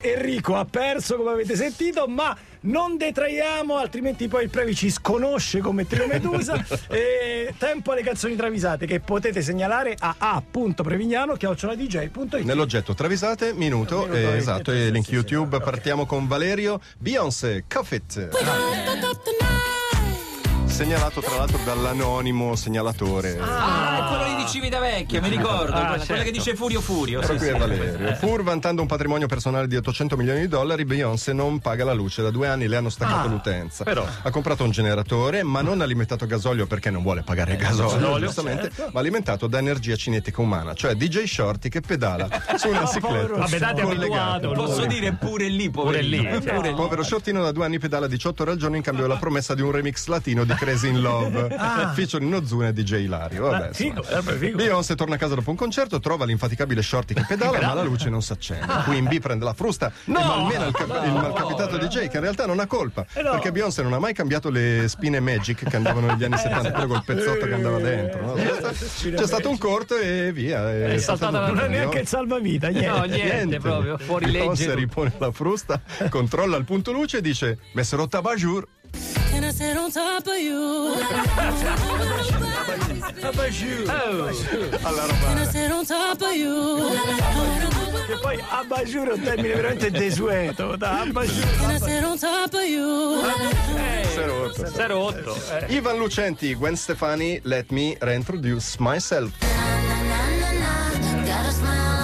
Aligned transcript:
Enrico 0.00 0.54
ha 0.54 0.64
perso 0.64 1.16
come 1.16 1.32
avete 1.32 1.56
sentito, 1.56 2.06
ma 2.06 2.32
non 2.60 2.96
detraiamo, 2.96 3.78
altrimenti 3.78 4.28
poi 4.28 4.44
il 4.44 4.48
Previ 4.48 4.72
ci 4.72 4.92
sconosce 4.92 5.58
come 5.58 5.88
Trio 5.88 6.06
Medusa. 6.06 6.64
e 6.88 7.52
tempo 7.58 7.90
alle 7.90 8.02
canzoni 8.02 8.36
travisate 8.36 8.86
che 8.86 9.00
potete 9.00 9.42
segnalare 9.42 9.96
a 9.98 10.14
a.prevignano.it. 10.16 12.44
Nell'oggetto 12.44 12.94
travisate, 12.94 13.52
minuto, 13.54 14.02
Minuto, 14.02 14.16
eh, 14.16 14.36
esatto, 14.36 14.70
e 14.70 14.90
link 14.90 15.08
YouTube. 15.08 15.56
ok. 15.56 15.64
Partiamo 15.64 16.06
con 16.06 16.28
Valerio, 16.28 16.80
Beyoncé, 16.96 17.64
Cuff 17.68 17.90
It. 17.90 18.28
Segnalato 20.66 21.20
tra 21.20 21.38
l'altro 21.38 21.58
dall'anonimo 21.64 22.54
segnalatore. 22.54 23.36
Ah, 23.40 24.06
quello 24.08 24.26
lì 24.26 24.34
Civitavecchia, 24.48 25.20
mi 25.20 25.28
ricordo. 25.28 25.72
Ah, 25.74 25.86
quella, 25.88 26.04
quella 26.04 26.04
che 26.04 26.06
certo. 26.14 26.30
dice 26.30 26.54
Furio 26.54 26.80
Furio. 26.80 27.20
Però 27.20 27.32
sì, 27.32 27.38
qui 27.38 27.46
sì. 27.48 27.52
è 27.52 27.58
Valerio. 27.58 28.16
Pur 28.20 28.42
vantando 28.42 28.82
un 28.82 28.88
patrimonio 28.88 29.26
personale 29.26 29.66
di 29.66 29.76
800 29.76 30.16
milioni 30.16 30.40
di 30.40 30.48
dollari, 30.48 30.84
Beyoncé 30.84 31.32
non 31.32 31.58
paga 31.60 31.84
la 31.84 31.92
luce. 31.92 32.22
Da 32.22 32.30
due 32.30 32.48
anni 32.48 32.66
le 32.68 32.76
hanno 32.76 32.88
staccato 32.90 33.28
l'utenza. 33.28 33.84
però. 33.84 34.06
Ha 34.22 34.30
comprato 34.30 34.64
un 34.64 34.70
generatore, 34.70 35.42
ma 35.42 35.60
non 35.62 35.80
alimentato 35.80 36.24
a 36.24 36.26
gasolio 36.26 36.66
perché 36.66 36.90
non 36.90 37.02
vuole 37.02 37.22
pagare 37.22 37.52
il 37.52 37.58
gasolio, 37.58 37.98
gasolio, 37.98 38.26
giustamente, 38.26 38.70
ma 38.92 39.00
alimentato 39.00 39.46
da 39.46 39.58
energia 39.58 39.96
cinetica 39.96 40.40
umana, 40.40 40.74
cioè 40.74 40.94
DJ 40.94 41.24
Shorty 41.24 41.68
che 41.68 41.80
pedala 41.80 42.28
su 42.56 42.68
una 42.68 42.80
bicicletta. 42.88 43.36
Vabbè, 43.36 43.58
date 43.58 43.80
abituato. 43.82 44.52
Posso 44.52 44.86
dire 44.86 45.12
pure 45.12 45.48
lì, 45.48 45.70
Pure 45.70 46.00
lì, 46.02 46.16
poverino. 46.16 46.40
certo. 46.42 46.54
Pure 46.54 46.68
lì. 46.70 46.74
Povero 46.74 47.02
Shortino 47.02 47.42
da 47.42 47.52
due 47.52 47.64
anni 47.64 47.78
pedala 47.78 48.06
18 48.06 48.42
ore 48.42 48.50
al 48.52 48.56
giorno 48.56 48.76
in 48.76 48.82
cambio 48.82 49.04
della 49.06 49.18
promessa 49.18 49.54
di 49.54 49.62
un 49.62 49.70
remix 49.70 50.06
latino 50.06 50.44
di 50.44 50.54
Crazy 50.54 50.88
in 50.88 51.00
Love, 51.00 51.48
featuring 51.94 52.32
Ozuna 52.34 52.68
e 52.68 52.72
DJ 52.72 52.92
Ilario. 53.04 53.48
Vabbè, 53.50 53.70
Ah, 54.10 54.22
eh, 54.44 54.46
figo. 54.46 54.56
Beyoncé 54.56 54.94
torna 54.94 55.14
a 55.14 55.18
casa 55.18 55.34
dopo 55.34 55.50
un 55.50 55.56
concerto, 55.56 56.00
trova 56.00 56.24
l'infaticabile 56.24 56.82
Shorty 56.82 57.14
che 57.14 57.24
pedala, 57.26 57.60
ma 57.60 57.74
la 57.74 57.82
luce 57.82 58.08
non 58.08 58.22
si 58.22 58.32
accende. 58.32 58.66
Quindi 58.84 59.18
prende 59.20 59.44
la 59.44 59.54
frusta 59.54 59.88
e 59.88 60.10
malmena 60.10 60.66
il, 60.66 60.72
cap- 60.72 61.04
il 61.04 61.12
malcapitato 61.12 61.76
DJ 61.78 62.08
che 62.08 62.16
in 62.16 62.22
realtà 62.22 62.46
non 62.46 62.58
ha 62.60 62.66
colpa, 62.66 63.06
Eh, 63.14 63.22
no. 63.22 63.32
perché 63.32 63.52
Beyoncé 63.52 63.82
non 63.82 63.92
ha 63.92 63.98
mai 63.98 64.14
cambiato 64.14 64.50
le 64.50 64.86
spine 64.88 65.20
Magic 65.20 65.68
che 65.68 65.76
andavano 65.76 66.06
negli 66.06 66.24
anni 66.24 66.36
70, 66.38 66.70
quello 66.72 66.86
col 66.88 67.04
pezzotto 67.04 67.46
che 67.46 67.52
andava 67.52 67.78
dentro. 67.78 68.20
no? 68.26 68.32
C'è 68.34 68.54
sta- 68.58 69.10
C'è 69.10 69.26
stato 69.26 69.50
un 69.50 69.58
corto 69.58 69.96
e 69.96 70.30
via. 70.32 70.70
È 70.86 70.98
saltata 70.98 71.40
la- 71.40 71.46
Non 71.48 71.60
è 71.60 71.68
neanche 71.68 72.00
il 72.00 72.06
salvavita, 72.06 72.68
niente. 72.68 72.88
No, 72.88 73.04
niente, 73.04 73.58
proprio. 73.58 73.98
Fuori 73.98 74.30
Beyoncé 74.30 74.66
legge. 74.66 74.78
ripone 74.78 75.12
la 75.18 75.32
frusta, 75.32 75.80
controlla 76.08 76.56
il 76.56 76.64
punto 76.64 76.92
luce 76.92 77.18
e 77.18 77.20
dice: 77.20 77.58
Messero 77.72 78.06
Tabajur. 78.08 78.66
Can 79.38 79.46
I 79.46 79.52
sit 79.52 79.76
on 79.76 79.88
top 79.92 80.26
of 80.26 80.36
you? 80.36 80.94
Alla 84.84 85.06
Can 85.06 85.38
I 85.38 85.44
sit 85.44 85.70
on 85.70 85.84
top 85.86 86.20
of 86.22 86.34
you? 86.34 86.90
E 88.08 88.18
poi 88.20 88.42
abajur 88.50 89.10
è 89.10 89.12
un 89.12 89.22
termine 89.22 89.54
veramente 89.54 89.92
desueto. 89.92 90.74
Da 90.74 91.02
abajur. 91.02 91.56
Can 91.56 91.70
I 91.70 91.78
sit 91.78 92.02
on 92.02 92.18
top 92.18 92.52
of 92.52 92.64
you? 92.64 93.22
08. 94.74 95.68
Eh. 95.68 95.76
Ivan 95.76 95.98
Lucenti, 95.98 96.54
Gwen 96.54 96.74
Stefani, 96.74 97.38
let 97.44 97.70
me 97.70 97.96
reintroduce 98.00 98.76
myself. 98.80 99.30
Got 99.38 99.46
a 101.46 101.52
smile 101.52 101.78
on 101.78 101.78
my 101.78 101.86
face 101.86 101.86
going 101.86 101.97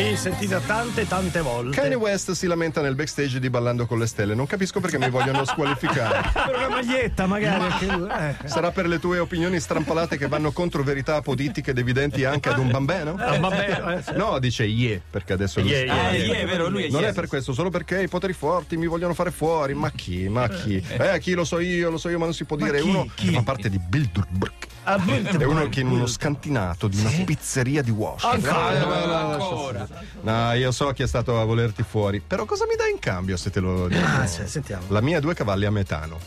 Sì, 0.00 0.16
sentita 0.16 0.60
tante, 0.60 1.06
tante 1.06 1.42
volte. 1.42 1.78
Kanye 1.78 1.94
West 1.94 2.30
si 2.32 2.46
lamenta 2.46 2.80
nel 2.80 2.94
backstage 2.94 3.38
di 3.38 3.50
Ballando 3.50 3.84
con 3.84 3.98
le 3.98 4.06
Stelle. 4.06 4.34
Non 4.34 4.46
capisco 4.46 4.80
perché 4.80 4.96
mi 4.98 5.10
vogliono 5.10 5.44
squalificare. 5.44 6.22
Per 6.32 6.56
una 6.56 6.68
maglietta, 6.70 7.26
magari. 7.26 7.64
anche 7.64 7.86
lui, 7.86 8.08
eh. 8.08 8.48
Sarà 8.48 8.70
per 8.70 8.86
le 8.86 8.98
tue 8.98 9.18
opinioni 9.18 9.60
strampalate 9.60 10.16
che 10.16 10.26
vanno 10.26 10.52
contro 10.52 10.82
verità 10.82 11.16
apodittiche 11.16 11.72
ed 11.72 11.78
evidenti 11.78 12.24
anche 12.24 12.48
ad 12.48 12.58
un 12.58 12.70
bambino? 12.70 13.14
Ah, 13.18 13.38
vabbè, 13.38 14.02
eh. 14.08 14.12
No, 14.16 14.38
dice 14.38 14.64
yeah, 14.64 14.98
perché 15.10 15.34
adesso 15.34 15.60
lui- 15.60 15.68
Yeah, 15.68 15.84
yeah, 15.84 15.94
Ah, 16.08 16.12
yeah. 16.12 16.24
yeah, 16.24 16.38
è 16.38 16.46
vero, 16.46 16.68
lui 16.70 16.84
è 16.84 16.90
Non 16.90 17.02
yeah. 17.02 17.10
è 17.10 17.12
per 17.12 17.26
questo, 17.26 17.52
solo 17.52 17.68
perché 17.68 18.00
i 18.02 18.08
poteri 18.08 18.32
forti 18.32 18.78
mi 18.78 18.86
vogliono 18.86 19.12
fare 19.12 19.30
fuori. 19.30 19.74
Ma 19.74 19.90
chi? 19.90 20.28
Ma 20.30 20.48
chi? 20.48 20.82
Eh, 20.88 21.18
chi 21.20 21.32
lo 21.34 21.44
so 21.44 21.58
io, 21.58 21.90
lo 21.90 21.98
so 21.98 22.08
io, 22.08 22.18
ma 22.18 22.24
non 22.24 22.32
si 22.32 22.44
può 22.46 22.56
dire. 22.56 22.78
È 22.78 22.80
chi? 22.80 22.88
uno 22.88 23.06
Chi? 23.14 23.32
fa 23.32 23.42
parte 23.42 23.68
di 23.68 23.78
Bilderberg. 23.78 24.68
Ah, 24.84 24.96
È 24.96 25.44
uno 25.44 25.68
che 25.68 25.80
in 25.80 25.88
uno 25.88 26.06
scantinato 26.06 26.88
di 26.88 26.98
una 27.00 27.10
pizzeria 27.24 27.82
di 27.82 27.90
Washington. 27.90 28.50
Ancora? 28.50 28.72
Eh, 28.82 28.86
ma- 28.86 29.06
ma- 29.06 29.32
Ancora. 29.34 29.88
No, 30.22 30.52
io 30.54 30.72
so 30.72 30.90
chi 30.92 31.02
è 31.02 31.06
stato 31.06 31.38
a 31.40 31.44
volerti 31.44 31.82
fuori. 31.82 32.20
Però 32.26 32.44
cosa 32.46 32.64
mi 32.66 32.76
dai 32.76 32.90
in 32.92 32.98
cambio 32.98 33.36
se 33.36 33.50
te 33.50 33.60
lo 33.60 33.88
dico? 33.88 34.04
Ah, 34.04 34.26
sì, 34.26 34.46
sentiamo. 34.46 34.84
La 34.88 35.00
mia 35.00 35.20
due 35.20 35.34
cavalli 35.34 35.66
a 35.66 35.70
metano. 35.70 36.18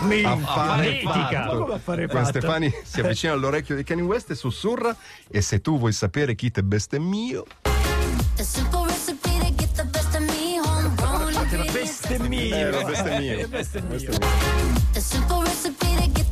Mi- 0.00 0.22
Affare 0.24 1.00
Politica. 1.02 1.44
Ma 1.46 1.54
come 1.56 1.74
affare 1.74 2.06
Gwen 2.06 2.24
fatto? 2.24 2.38
Stefani 2.38 2.72
si 2.84 3.00
avvicina 3.00 3.32
all'orecchio 3.32 3.74
di 3.74 3.82
Kanye 3.84 4.02
West 4.02 4.30
e 4.30 4.34
sussurra 4.36 4.94
e 5.28 5.40
se 5.42 5.60
tu 5.60 5.78
vuoi 5.78 5.92
sapere 5.92 6.34
chi 6.34 6.50
te 6.52 6.62
bestemmio 6.62 7.44
A 8.38 8.42
simple 8.42 8.86
recipe 8.86 9.30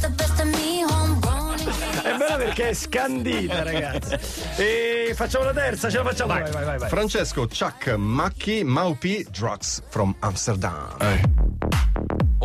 to 0.00 0.59
perché 2.44 2.70
è 2.70 2.74
scandita, 2.74 3.62
ragazzi. 3.64 4.16
E 4.56 5.12
facciamo 5.14 5.44
la 5.44 5.52
terza, 5.52 5.90
ce 5.90 5.98
la 5.98 6.04
facciamo. 6.04 6.32
Vai, 6.32 6.50
vai, 6.50 6.64
vai. 6.64 6.78
vai. 6.78 6.88
Francesco 6.88 7.46
Chuck 7.46 7.88
Macchi 7.96 8.64
Maupi 8.64 9.26
Drugs 9.30 9.82
from 9.88 10.14
Amsterdam 10.20 11.39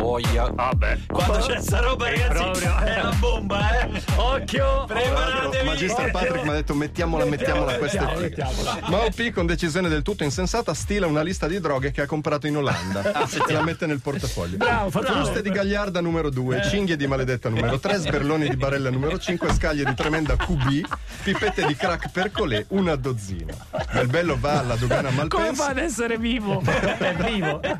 Oia. 0.06 0.50
Vabbè. 0.52 0.98
Quando 1.08 1.38
c'è 1.38 1.60
sta 1.60 1.80
roba, 1.80 2.08
ragazzi, 2.08 2.28
proprio, 2.28 2.78
eh. 2.80 2.94
è 2.94 3.00
una 3.00 3.12
bomba, 3.18 3.80
eh. 3.80 4.02
Occhio. 4.14 4.84
Preparatevi. 4.86 5.66
Magister 5.66 6.10
Patrick 6.12 6.42
mi 6.44 6.50
ha 6.50 6.52
detto 6.52 6.74
mettiamola, 6.74 7.24
mettiamola 7.24 7.76
questa 7.76 8.12
è 8.12 8.18
Mettiamola, 8.18 8.28
figa. 8.28 8.74
mettiamola. 8.74 8.88
Maupi 8.88 9.30
con 9.32 9.46
decisione 9.46 9.88
del 9.88 10.02
tutto 10.02 10.22
insensata 10.22 10.74
stila 10.74 11.06
una 11.08 11.22
lista 11.22 11.48
di 11.48 11.58
droghe 11.58 11.90
che 11.90 12.02
ha 12.02 12.06
comprato 12.06 12.46
in 12.46 12.56
Olanda 12.56 13.24
e 13.48 13.52
la 13.52 13.62
mette 13.62 13.86
nel 13.86 14.00
portafoglio 14.00 14.56
Bravo, 14.56 14.90
Fruste 14.90 15.42
di 15.42 15.50
gagliarda 15.50 16.00
numero 16.00 16.30
2, 16.30 16.62
cinghie 16.70 16.96
di 16.96 17.06
maledetta 17.06 17.48
numero 17.48 17.78
3, 17.78 17.96
sberloni 17.98 18.48
di 18.48 18.56
barella 18.56 18.90
numero 18.90 19.18
5, 19.18 19.52
scaglie 19.54 19.84
di 19.84 19.94
tremenda 19.94 20.36
QB, 20.36 20.86
pipette 21.24 21.66
di 21.66 21.74
crack 21.74 22.10
per 22.10 22.30
colè, 22.30 22.64
una 22.68 22.94
dozzina. 22.94 23.54
Bel 23.92 24.06
bello 24.06 24.36
va 24.38 24.60
alla 24.60 24.76
dogana 24.76 25.08
Come 25.08 25.28
fa 25.28 25.36
Malpensa. 25.38 25.68
ad 25.68 25.78
essere 25.78 26.18
vivo? 26.18 26.62
È 26.64 27.14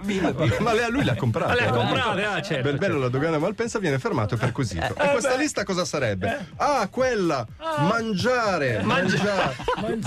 vivo. 0.02 0.34
Ma 0.60 0.72
lei, 0.72 0.90
lui 0.90 1.04
le 1.04 1.12
ha 1.12 1.16
comprate. 1.16 1.50
Ma 1.50 1.54
le 1.54 1.66
ha 1.66 1.68
eh. 1.68 1.76
comprate, 1.76 2.15
ah, 2.24 2.40
certo. 2.42 2.62
Bel 2.62 2.78
bello 2.78 2.98
la 2.98 3.08
dogana 3.08 3.38
Malpensa 3.38 3.78
viene 3.78 3.98
fermato 3.98 4.34
e 4.34 4.38
perquisito. 4.38 4.94
E 4.96 5.10
questa 5.12 5.34
lista 5.36 5.64
cosa 5.64 5.84
sarebbe? 5.84 6.46
Ah, 6.56 6.86
quella! 6.88 7.46
Mangiare! 7.78 8.82
Mangiare! 8.84 9.56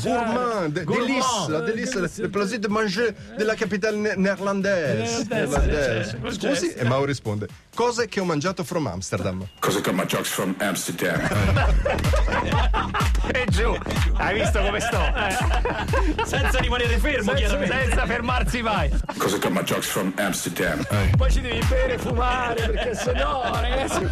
Gourmand! 0.01 0.73
de- 0.73 0.83
Délice! 0.83 1.49
La 1.49 1.59
délice, 1.61 1.99
le 2.21 2.29
plaisir 2.29 2.59
de 2.59 2.67
manger 2.67 3.13
della 3.37 3.55
capitale. 3.55 4.15
Neerlandese, 4.15 5.25
certo. 5.27 6.31
Scusi? 6.31 6.73
E 6.73 6.83
Mao 6.83 7.05
risponde: 7.05 7.47
Cose 7.75 8.07
che 8.07 8.19
ho 8.19 8.25
mangiato 8.25 8.63
from 8.63 8.87
Amsterdam. 8.87 9.41
I 9.41 9.81
got 9.81 9.93
my 9.93 10.05
drugs 10.05 10.29
from 10.29 10.55
Amsterdam. 10.59 11.19
E 13.31 13.45
giù. 13.51 13.75
Hai 14.17 14.33
visto 14.33 14.59
come 14.59 14.79
sto? 14.79 14.99
Eh. 14.99 16.25
Senza 16.25 16.57
rimanere 16.59 16.97
fermo, 16.97 17.33
chiaramente. 17.33 17.75
Senza 17.75 18.05
fermarsi 18.07 18.61
mai. 18.63 18.87
I 18.87 18.91
got 19.15 19.49
my 19.49 19.61
drugs 19.61 19.85
from 19.85 20.11
Amsterdam. 20.17 20.83
Poi 21.15 21.31
ci 21.31 21.39
devi 21.41 21.63
bere 21.69 21.98
fumare 21.99 22.69
perché 22.69 22.95
sennò, 22.95 23.43
ragazzi. 23.59 24.07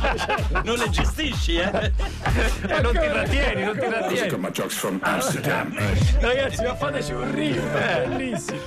Non 0.63 0.75
le 0.75 0.89
gestisci, 0.89 1.55
eh. 1.55 1.91
Eh, 2.67 2.81
non 2.81 2.91
ti 2.91 3.07
trattieni, 3.07 3.63
non 3.63 3.73
ti 3.73 3.87
trattieni. 3.87 4.37
my 4.37 4.51
drugs 4.51 4.75
from 4.75 4.99
Amsterdam. 5.01 5.73
Ragazzi, 6.19 6.63
ma 6.63 6.75
fateci 6.75 7.11
un 7.13 7.33
rito, 7.33 7.61
bellissimo. 7.71 8.59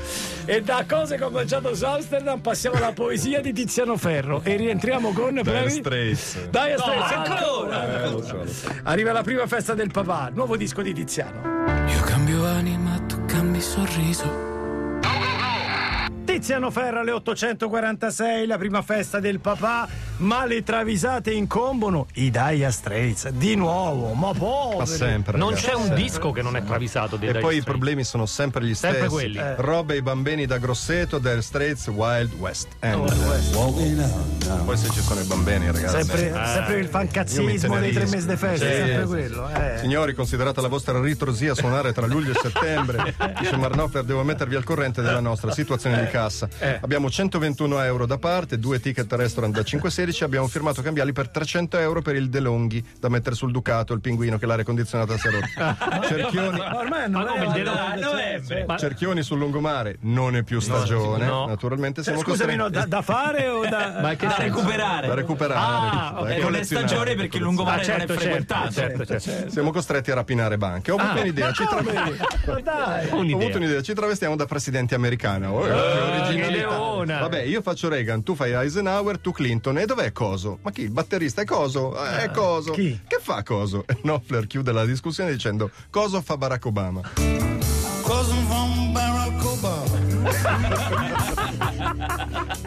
E 0.46 0.62
da 0.62 0.84
cose 0.88 1.16
che 1.16 1.24
ho 1.24 1.30
mangiato 1.30 1.74
su 1.74 1.84
Amsterdam 1.84 2.40
passiamo 2.40 2.76
alla 2.76 2.92
poesia 2.92 3.40
di 3.40 3.52
Tiziano 3.52 3.96
Ferro 3.96 4.40
e 4.42 4.56
rientriamo 4.56 5.12
con 5.12 5.34
Dire 5.34 5.42
Previ. 5.42 5.70
Straits. 5.70 6.48
Dai, 6.48 6.72
aspetta, 6.72 7.22
ancora? 7.22 8.02
Eh, 8.04 8.10
lo 8.10 8.22
so, 8.22 8.36
lo 8.36 8.46
so. 8.46 8.68
Arriva 8.84 9.12
la 9.12 9.22
prima 9.22 9.46
festa 9.46 9.74
del 9.74 9.90
papà, 9.90 10.30
nuovo 10.32 10.56
disco 10.56 10.82
di 10.82 10.92
Tiziano. 10.92 11.66
Io 11.86 12.00
cambio 12.00 12.44
anima, 12.46 12.98
tu 13.06 13.24
cambi 13.26 13.60
sorriso. 13.60 14.49
Tiziano 16.40 16.70
Ferro 16.70 17.00
alle 17.00 17.12
846, 17.12 18.46
la 18.46 18.56
prima 18.56 18.80
festa 18.80 19.20
del 19.20 19.40
papà, 19.40 19.86
ma 20.20 20.44
le 20.46 20.62
travisate 20.62 21.32
incombono 21.32 22.06
i 22.14 22.30
Dire 22.30 22.70
Straits. 22.70 23.28
Di 23.30 23.54
nuovo, 23.54 24.12
ma 24.14 24.28
Ma 24.28 24.32
poveri. 24.38 24.86
sempre. 24.86 25.36
Non 25.38 25.48
ragazzi, 25.50 25.66
c'è 25.66 25.74
un 25.74 25.84
sempre. 25.86 26.02
disco 26.02 26.30
che 26.32 26.42
non 26.42 26.56
è 26.56 26.64
travisato 26.64 27.16
dei 27.16 27.28
E 27.28 27.32
Dire 27.32 27.42
poi 27.42 27.56
i 27.56 27.60
Straits. 27.60 27.78
problemi 27.78 28.04
sono 28.04 28.26
sempre 28.26 28.64
gli 28.64 28.74
stessi. 28.74 28.92
Sempre 28.94 29.08
quelli. 29.10 29.38
Eh. 29.38 29.54
Robe 29.56 29.96
e 29.96 30.02
bambini 30.02 30.46
da 30.46 30.58
Grosseto, 30.58 31.18
Dire 31.18 31.42
Straits, 31.42 31.86
Wild 31.88 32.32
West 32.34 32.68
End. 32.80 32.98
Poi 34.64 34.76
se 34.76 34.90
ci 34.90 35.00
sono 35.00 35.20
i 35.20 35.24
bambini, 35.24 35.66
ragazzi. 35.70 35.96
Sempre, 36.04 36.32
sempre 36.46 36.78
il 36.78 36.88
fancazzismo 36.88 37.78
dei 37.78 37.92
tre 37.92 38.06
mesi 38.06 38.26
di 38.26 38.36
festa, 38.36 38.66
Sì, 38.66 38.72
sempre 38.74 39.00
sì, 39.02 39.06
quello. 39.06 39.48
eh. 39.48 39.78
Signori, 39.78 40.14
considerata 40.14 40.60
la 40.60 40.68
vostra 40.68 41.00
ritrosia 41.00 41.54
suonare 41.54 41.92
tra 41.92 42.06
luglio 42.06 42.32
e 42.32 42.38
settembre, 42.40 43.14
dice 43.38 43.56
Marnoffer, 43.56 44.04
devo 44.04 44.22
mettervi 44.22 44.54
al 44.54 44.64
corrente 44.64 45.02
della 45.02 45.20
nostra 45.20 45.50
situazione 45.52 46.04
di 46.04 46.10
cassa. 46.10 46.48
Abbiamo 46.80 47.10
121 47.10 47.80
euro 47.82 48.06
da 48.06 48.18
parte, 48.18 48.58
due 48.58 48.80
ticket 48.80 49.10
restaurant 49.12 49.54
da 49.54 49.62
5 49.62 49.90
serie 49.90 50.09
2016 50.10 50.24
abbiamo 50.24 50.46
firmato 50.48 50.82
cambiali 50.82 51.12
per 51.12 51.28
300 51.28 51.78
euro 51.78 52.02
per 52.02 52.16
il 52.16 52.28
De 52.28 52.40
Longhi 52.40 52.84
da 52.98 53.08
mettere 53.08 53.34
sul 53.34 53.50
Ducato, 53.52 53.92
il 53.92 54.00
pinguino 54.00 54.38
che 54.38 54.46
l'aria 54.46 54.64
condizionata 54.64 55.16
si 55.16 55.28
è 55.28 55.30
rotta. 55.30 55.76
Cerchioni, 56.06 56.58
Ma 56.58 56.76
ormai 56.76 57.08
non 57.10 57.22
Ma 57.22 57.28
come 57.30 57.40
è 57.40 57.42
il 57.42 57.48
una- 57.48 57.94
Denone? 57.94 58.00
Novembre. 58.00 58.64
Ma- 58.66 58.76
cerchioni 58.76 59.22
sul 59.22 59.38
lungomare 59.38 59.96
non 60.02 60.36
è 60.36 60.42
più 60.42 60.60
stagione. 60.60 61.26
no. 61.26 61.46
Naturalmente 61.46 62.02
Cioè, 62.02 62.14
siamo 62.14 62.20
Scusami, 62.28 62.56
no, 62.56 62.64
costretti 62.64 62.88
da, 62.88 62.96
da 62.96 63.02
fare 63.02 63.48
o 63.48 63.66
da. 63.66 63.98
Ma 64.02 64.14
che 64.14 64.26
Da 64.26 64.32
senso? 64.34 64.56
recuperare. 64.56 65.06
da 65.06 65.14
recuperare. 65.14 65.60
Ah, 65.60 66.10
da 66.14 66.20
ok. 66.20 66.28
non 66.28 66.30
è 66.30 66.40
collezionare, 66.40 66.86
stagione 66.88 67.14
perché 67.14 67.36
il 67.36 67.42
lungomare 67.42 67.80
Ah, 67.80 67.84
certo, 67.84 67.98
non 67.98 68.04
è 68.04 68.06
certo, 68.06 68.22
frequentato. 68.22 68.72
certo, 68.72 69.20
certo. 69.20 69.50
Siamo 69.50 69.70
costretti 69.70 70.10
a 70.10 70.14
rapinare 70.14 70.56
banche. 70.56 70.90
Ho 70.90 70.96
avuto 70.96 71.18
Ah, 71.18 71.20
un'idea, 71.22 71.52
ci 71.52 71.64
tra- 71.66 71.82
Ma 71.82 72.60
dai. 72.60 73.08
Ho 73.10 73.16
Un'idea. 73.18 73.36
avuto 73.42 73.56
un'idea, 73.58 73.82
ci 73.82 73.94
travestiamo 73.94 74.36
da 74.36 74.46
presidente 74.46 74.94
americana. 74.94 75.52
Oh, 75.52 75.62
che 75.62 75.70
originalità. 75.70 76.46
che 76.46 76.50
leona. 76.50 77.18
Vabbè, 77.20 77.42
io 77.42 77.62
faccio 77.62 77.88
Reagan, 77.88 78.22
tu 78.22 78.34
fai 78.34 78.52
Eisenhower, 78.52 79.18
tu 79.18 79.32
Clinton. 79.32 79.78
E 79.78 79.84
dov'è 79.94 80.12
Coso? 80.12 80.58
Ma 80.62 80.70
chi? 80.70 80.82
Il 80.82 80.90
batterista 80.90 81.42
è 81.42 81.44
Coso? 81.44 81.94
Eh, 82.04 82.24
È 82.24 82.30
Coso. 82.30 82.72
chi? 82.72 83.00
Che 83.06 83.18
fa 83.20 83.42
Coso? 83.42 83.84
E 83.90 83.96
Knopfler 84.00 84.46
chiude 84.46 84.70
la 84.72 84.84
discussione 84.84 85.32
dicendo 85.32 85.70
Coso 85.90 86.20
fa 86.22 86.36
Barack 86.36 86.64
Obama. 86.66 87.00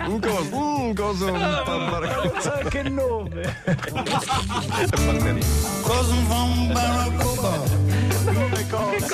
Un 0.05 0.19
coso, 0.23 0.57
un 0.57 0.93
coso 0.93 1.33
fa 1.33 1.77
Barack 1.89 2.25
Obama. 2.25 2.69
Che 2.69 2.83
nome. 2.83 3.61
Che 4.83 4.93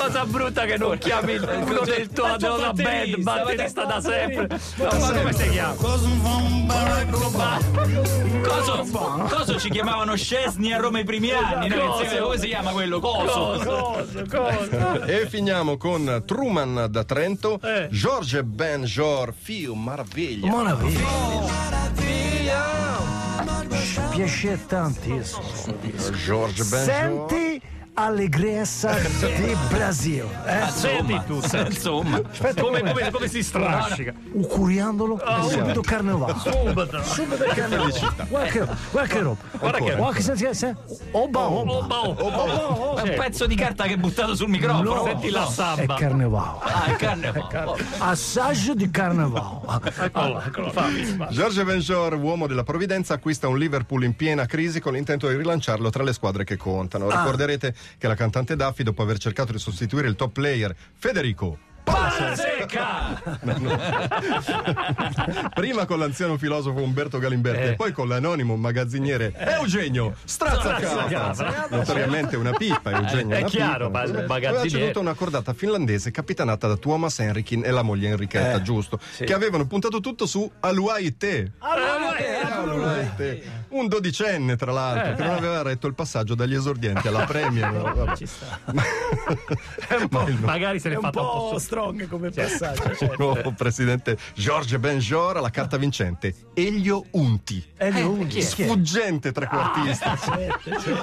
cosa 0.00 0.24
brutta 0.24 0.64
che 0.64 0.76
non 0.78 0.96
chiami 0.98 1.32
il 1.32 1.42
uno 1.66 1.80
del 1.84 2.08
tuo 2.08 2.36
della 2.36 2.72
band, 2.72 3.22
batterista 3.22 3.84
da 3.84 4.00
sempre. 4.00 4.48
No, 4.76 4.98
ma 4.98 5.12
come 5.12 5.32
si 5.34 5.48
chiama? 5.50 5.74
Coso, 8.42 8.86
coso 9.28 9.58
ci 9.58 9.68
chiamavano 9.70 10.16
Scesni 10.16 10.72
a 10.72 10.78
Roma 10.78 11.00
i 11.00 11.04
primi 11.04 11.30
anni. 11.32 11.68
Come 11.70 12.38
si 12.38 12.46
chiama 12.48 12.70
quello? 12.70 13.00
Coso. 13.00 13.60
Cosa, 13.64 14.24
cosa? 14.28 15.04
E 15.04 15.26
finiamo 15.28 15.76
con 15.76 16.22
Truman 16.26 16.86
da 16.88 17.04
Trento, 17.04 17.60
Eh. 17.62 17.88
George 17.90 18.42
Benjor, 18.44 19.34
Fio 19.38 19.74
Maraviglia. 19.74 20.48
Piace 24.10 24.66
tantissimo. 24.66 25.42
George 26.24 26.64
Benjor. 26.64 27.28
Senti 27.28 27.62
allegrezza 28.04 28.94
di 29.18 29.56
Brasil. 29.68 30.24
Eh? 30.46 30.70
Senti 30.70 31.20
tu. 31.26 31.40
Insomma, 31.66 32.20
Come, 32.60 32.82
come, 32.82 33.10
come 33.10 33.28
si 33.28 33.42
strascica? 33.42 34.12
Un 34.32 34.46
curiandolo 34.46 35.20
subito 35.48 35.80
carnevale. 35.80 36.34
Subito. 36.38 37.02
Subito 37.02 37.44
carnevale. 37.44 37.92
Guarda 38.28 38.50
che, 38.50 38.66
guarda 38.90 39.08
che 39.08 39.20
roba. 39.20 39.36
Guarda 39.58 39.78
che 40.34 40.54
senti. 40.54 40.80
Oba, 41.12 41.40
oba. 41.40 41.72
Oba, 41.72 42.40
oba. 42.40 43.02
è 43.02 43.08
un 43.08 43.14
pezzo 43.16 43.46
di 43.46 43.54
carta 43.54 43.84
che 43.84 43.90
hai 43.90 43.96
buttato 43.98 44.34
sul 44.34 44.48
microfono. 44.48 44.94
No. 44.94 45.04
Senti 45.04 45.30
la 45.30 45.46
È 45.46 45.50
samba. 45.50 45.94
carnevale. 45.94 46.58
Ah, 46.62 46.84
è 46.86 46.96
carne. 46.96 47.32
Assaggio 47.98 48.74
di 48.74 48.90
carnevale. 48.90 49.92
Eccolo, 50.00 50.40
eccolo. 50.40 50.72
George 51.30 51.64
Benjor, 51.64 52.14
uomo 52.14 52.46
della 52.46 52.64
provvidenza, 52.64 53.14
acquista 53.14 53.48
un 53.48 53.58
Liverpool 53.58 54.04
in 54.04 54.14
piena 54.14 54.46
crisi 54.46 54.80
con 54.80 54.92
l'intento 54.94 55.28
di 55.28 55.36
rilanciarlo 55.36 55.90
tra 55.90 56.02
le 56.02 56.12
squadre 56.12 56.44
che 56.44 56.56
contano. 56.56 57.08
Ricorderete 57.08 57.74
che 57.98 58.06
la 58.08 58.14
cantante 58.14 58.56
Duffy, 58.56 58.82
dopo 58.82 59.02
aver 59.02 59.18
cercato 59.18 59.52
di 59.52 59.58
sostituire 59.58 60.08
il 60.08 60.16
top 60.16 60.32
player 60.32 60.74
Federico 60.94 61.68
Palla 62.18 62.36
secca! 62.36 63.22
Prima 65.54 65.84
con 65.86 65.98
l'anziano 65.98 66.36
filosofo 66.36 66.80
Umberto 66.82 67.18
Galimberti 67.18 67.60
Eh. 67.62 67.68
e 67.70 67.74
poi 67.76 67.92
con 67.92 68.08
l'anonimo 68.08 68.56
magazziniere 68.56 69.32
Eugenio 69.36 70.14
Strazzacapra. 70.24 71.32
Strazzacapra. 71.32 71.66
Notoriamente 71.76 72.36
una 72.36 72.52
pippa, 72.52 72.90
Eugenio. 72.90 73.34
È 73.36 73.40
una 73.40 73.48
chiaro, 73.48 73.86
pippa. 73.86 73.98
ma 73.98 74.04
il 74.04 74.10
Aveva 74.10 74.26
magazziniere- 74.26 74.68
ceduto 74.70 75.00
una 75.00 75.14
cordata 75.14 75.52
finlandese 75.52 76.10
capitanata 76.10 76.66
da 76.66 76.76
Tuomas 76.76 77.18
Henrikin 77.20 77.64
e 77.64 77.70
la 77.70 77.82
moglie 77.82 78.08
Enrichetta, 78.08 78.54
Eh, 78.56 78.62
giusto? 78.62 78.98
Che 79.18 79.32
avevano 79.32 79.66
puntato 79.66 80.00
tutto 80.00 80.26
su 80.26 80.50
Aluai 80.60 81.16
Te. 81.16 81.52
Aluai 81.58 83.10
Te. 83.16 83.42
Un 83.70 83.86
dodicenne, 83.86 84.56
tra 84.56 84.72
l'altro, 84.72 85.14
che 85.14 85.22
non 85.22 85.34
aveva 85.36 85.62
retto 85.62 85.86
il 85.86 85.94
passaggio 85.94 86.34
dagli 86.34 86.54
esordienti 86.54 87.06
alla 87.08 87.24
Premier. 87.30 87.70
Vabbè. 87.70 88.14
Ma 90.10 90.24
il 90.24 90.38
Magari 90.40 90.80
se 90.80 90.88
È 90.88 90.90
ne 90.90 90.94
è 90.94 90.98
un 90.98 91.04
fatta 91.04 91.20
un 91.20 91.26
po' 91.26 91.32
po' 91.50 91.58
strong 92.00 92.08
come 92.08 92.30
passaggio. 92.30 92.78
Certo. 93.00 93.14
nuovo 93.18 93.52
presidente 93.52 94.16
George 94.34 94.78
Benjor 94.78 95.36
alla 95.38 95.50
carta 95.50 95.76
vincente 95.76 96.34
Elio 96.54 97.04
Unti. 97.12 97.64
Lui. 97.78 98.26
chi 98.26 98.38
è? 98.38 98.42
Sfuggente 98.42 99.32
trequartista. 99.32 100.16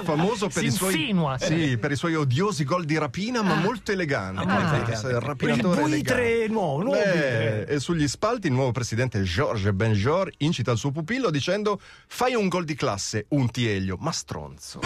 Famoso 0.04 0.48
per 0.48 0.64
i 0.64 0.70
suoi. 0.70 1.14
Sì, 1.38 1.76
per 1.78 1.92
i 1.92 1.96
suoi 1.96 2.14
odiosi 2.14 2.64
gol 2.64 2.84
di 2.84 2.96
rapina, 2.98 3.42
ma 3.42 3.54
molto 3.54 3.92
elegante. 3.92 4.96
Sì, 4.96 5.06
il 5.06 5.20
rapinatore 5.20 5.82
Il 5.82 5.88
buitre 5.88 6.14
elegante. 6.22 6.52
nuovo, 6.52 6.82
nuovo 6.82 6.98
Beh, 6.98 7.04
buitre. 7.04 7.66
e 7.68 7.80
sugli 7.80 8.06
spalti 8.08 8.46
il 8.48 8.52
nuovo 8.52 8.72
presidente 8.72 9.22
George 9.22 9.72
Benjor 9.72 10.30
incita 10.38 10.72
il 10.72 10.78
suo 10.78 10.90
pupillo 10.90 11.30
dicendo 11.30 11.80
fai 12.06 12.34
un 12.34 12.48
gol 12.48 12.64
di 12.64 12.74
classe, 12.74 13.26
Unti 13.30 13.66
Elio, 13.68 13.96
ma 13.98 14.12
stronzo. 14.12 14.80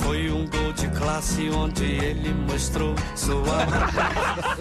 Foi 0.00 0.28
um 0.28 0.46
gol 0.48 0.72
de 0.74 0.90
classe 0.90 1.48
onde 1.50 1.82
ele 1.84 2.32
mostrou 2.46 2.94
sua 3.14 3.64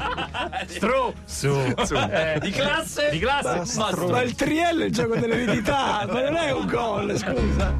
Stru. 0.83 1.13
Su. 1.25 1.95
Eh, 2.13 2.39
di 2.41 2.51
classe? 2.51 3.09
Di 3.09 3.19
classe? 3.19 3.81
Ma 4.09 4.21
il 4.21 4.35
triello 4.35 4.83
è 4.83 4.87
il 4.87 4.91
gioco 4.91 5.15
dell'eredità, 5.15 6.05
ma 6.11 6.21
non 6.21 6.35
è 6.35 6.51
un 6.51 6.67
gol, 6.67 7.17
scusa. 7.17 7.73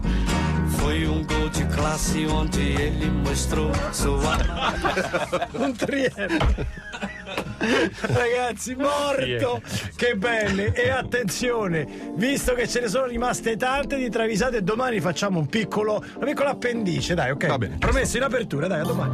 Foi 0.78 1.04
um 1.06 1.26
gol 1.26 1.50
de 1.50 1.66
classe 1.68 2.26
onde 2.26 2.60
ele 2.60 3.10
mostrou 3.10 3.72
sua 3.92 4.38
Un 5.54 5.76
triello. 5.76 6.38
Ragazzi, 8.02 8.76
morto! 8.76 9.62
Che 9.96 10.16
belle! 10.16 10.74
E 10.74 10.90
attenzione, 10.90 12.12
visto 12.16 12.54
che 12.54 12.68
ce 12.68 12.82
ne 12.82 12.88
sono 12.88 13.06
rimaste 13.06 13.56
tante 13.58 13.98
di 13.98 14.10
travisate, 14.10 14.64
domani 14.64 15.00
facciamo 15.00 15.40
un 15.40 15.48
piccolo, 15.48 16.04
una 16.16 16.26
piccola 16.26 16.50
appendice, 16.52 17.14
dai, 17.16 17.32
ok? 17.32 17.48
Va 17.48 17.58
bene. 17.58 17.78
Promesso 17.78 18.18
in 18.18 18.24
apertura, 18.24 18.68
dai, 18.68 18.80
a 18.80 18.84
domani. 18.84 19.12